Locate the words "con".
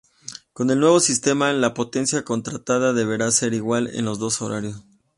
0.53-0.71